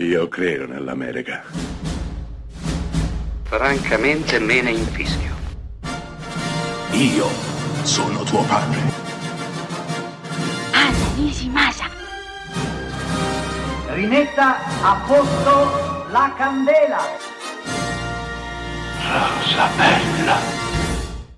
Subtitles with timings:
[0.00, 1.42] Io credo nell'America.
[3.42, 5.34] Francamente me ne infischio.
[6.92, 7.26] Io
[7.82, 8.78] sono tuo padre.
[10.70, 11.86] Anna Nishimasa.
[13.88, 17.00] Rimetta a posto la candela.
[19.02, 20.36] Rosa bella.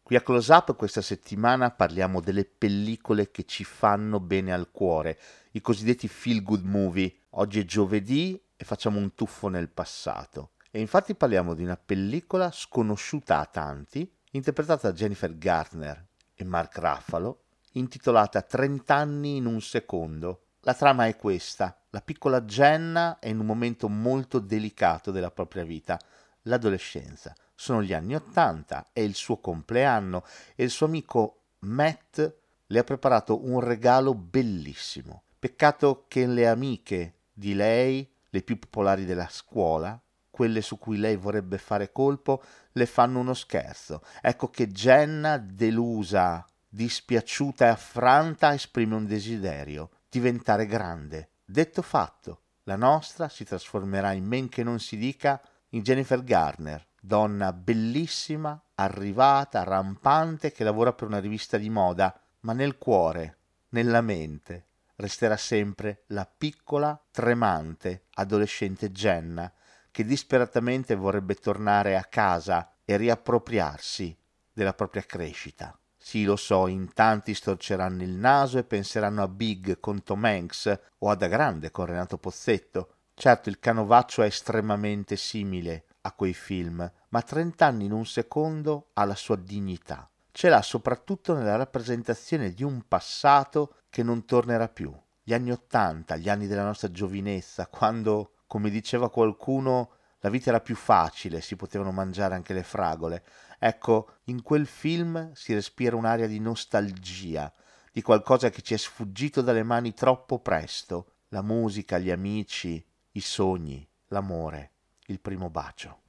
[0.00, 5.18] Qui a Close Up questa settimana parliamo delle pellicole che ci fanno bene al cuore,
[5.52, 7.12] i cosiddetti feel good movie.
[7.36, 10.50] Oggi è giovedì e facciamo un tuffo nel passato.
[10.70, 16.04] E infatti parliamo di una pellicola sconosciuta a tanti, interpretata da Jennifer Garner
[16.34, 20.46] e Mark Ruffalo, intitolata 30 anni in un secondo.
[20.60, 21.76] La trama è questa.
[21.90, 25.98] La piccola Jenna è in un momento molto delicato della propria vita,
[26.42, 27.34] l'adolescenza.
[27.54, 30.24] Sono gli anni Ottanta, è il suo compleanno
[30.56, 32.34] e il suo amico Matt
[32.66, 35.22] le ha preparato un regalo bellissimo.
[35.38, 39.96] Peccato che le amiche di lei le più popolari della scuola,
[40.28, 44.02] quelle su cui lei vorrebbe fare colpo, le fanno uno scherzo.
[44.20, 51.28] Ecco che Jenna, delusa, dispiaciuta e affranta, esprime un desiderio, diventare grande.
[51.44, 56.84] Detto fatto, la nostra si trasformerà in men che non si dica in Jennifer Garner,
[57.00, 64.00] donna bellissima, arrivata, rampante, che lavora per una rivista di moda, ma nel cuore, nella
[64.00, 64.66] mente,
[64.96, 69.52] resterà sempre la piccola, tremante, adolescente Jenna,
[69.90, 74.16] che disperatamente vorrebbe tornare a casa e riappropriarsi
[74.52, 75.78] della propria crescita.
[75.96, 80.78] Sì, lo so, in tanti storceranno il naso e penseranno a Big con Tom Hanks
[80.98, 82.96] o a Da Grande con Renato Pozzetto.
[83.14, 89.04] Certo, il canovaccio è estremamente simile a quei film, ma trent'anni in un secondo ha
[89.04, 90.08] la sua dignità.
[90.36, 94.92] Ce l'ha soprattutto nella rappresentazione di un passato che non tornerà più.
[95.22, 100.58] Gli anni Ottanta, gli anni della nostra giovinezza, quando, come diceva qualcuno, la vita era
[100.58, 103.22] più facile, si potevano mangiare anche le fragole.
[103.60, 107.52] Ecco, in quel film si respira un'aria di nostalgia,
[107.92, 111.12] di qualcosa che ci è sfuggito dalle mani troppo presto.
[111.28, 114.72] La musica, gli amici, i sogni, l'amore,
[115.06, 116.03] il primo bacio.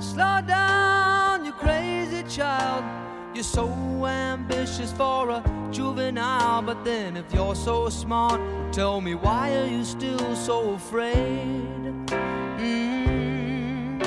[0.00, 2.82] Slow down, you crazy child.
[3.34, 3.68] You're so
[4.06, 8.40] ambitious for a juvenile, but then if you're so smart,
[8.72, 12.06] tell me why are you still so afraid?
[12.58, 14.00] Mm.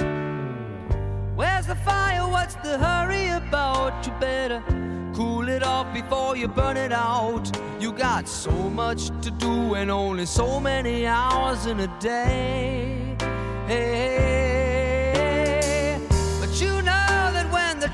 [1.36, 2.28] Where's the fire?
[2.28, 4.03] What's the hurry about?
[4.08, 4.64] You better
[5.14, 7.52] cool it off before you burn it out.
[7.80, 13.16] You got so much to do and only so many hours in a day.
[13.68, 14.53] Hey,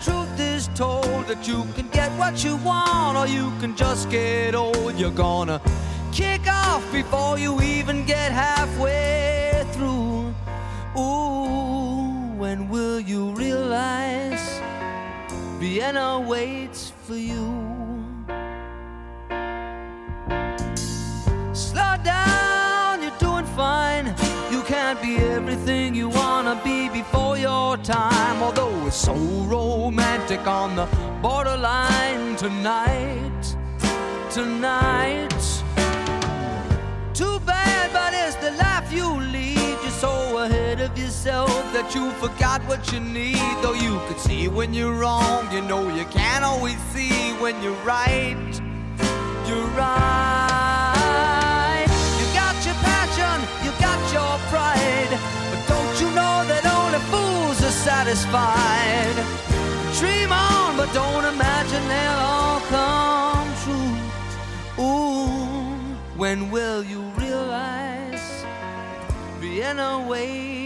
[0.02, 4.56] truth is told that you can get what you want or you can just get
[4.56, 5.62] old, you're gonna
[6.12, 10.34] kick off before you even get halfway through.
[10.98, 14.62] Ooh, when will you realize
[15.60, 17.46] Vienna waits for you?
[21.54, 24.08] Slow down, you're doing fine.
[24.52, 26.89] You can't be everything you wanna be
[27.70, 28.42] your time.
[28.42, 30.88] Although it's so romantic on the
[31.22, 33.56] borderline tonight,
[34.32, 35.42] tonight.
[37.14, 39.78] Too bad, but it's the life you lead.
[39.84, 43.54] You're so ahead of yourself that you forgot what you need.
[43.62, 47.84] Though you could see when you're wrong, you know you can't always see when you're
[47.86, 48.62] right.
[49.48, 50.59] You're right.
[58.16, 59.16] Satisfied?
[60.00, 64.84] Dream on, but don't imagine they'll all come true.
[64.84, 68.44] Ooh, when will you realize
[69.40, 70.59] Vienna waits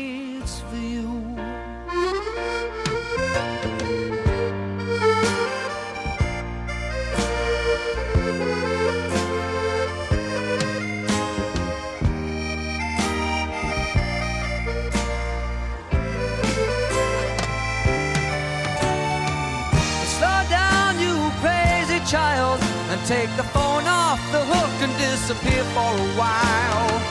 [23.06, 27.02] take the phone off the hook and disappear for a while.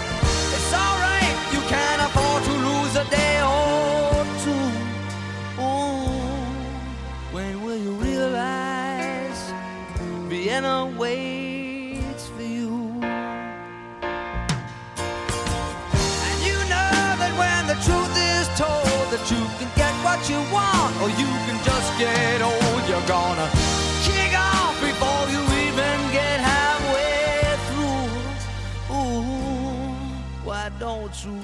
[0.56, 4.68] It's alright, you can afford to lose a day or two.
[5.60, 6.16] Ooh,
[7.34, 9.52] when will you realize
[10.30, 12.72] Vienna waits for you?
[16.28, 20.40] And you know that when the truth is told, that you can get what you
[20.50, 21.51] want, or you can.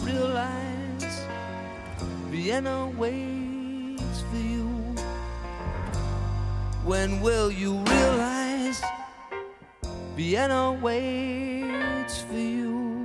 [0.02, 1.26] Realize
[2.30, 4.66] Vienna waits for you?
[6.84, 8.82] When will you realize
[10.16, 12.97] Vienna waits for you?